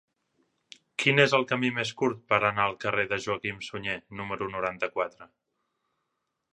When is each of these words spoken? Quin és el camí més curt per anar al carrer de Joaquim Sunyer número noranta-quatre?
Quin 1.03 1.23
és 1.23 1.35
el 1.39 1.45
camí 1.51 1.69
més 1.75 1.91
curt 2.01 2.25
per 2.33 2.39
anar 2.49 2.65
al 2.65 2.75
carrer 2.87 3.05
de 3.13 3.21
Joaquim 3.27 3.63
Sunyer 3.69 4.01
número 4.23 4.51
noranta-quatre? 4.57 5.33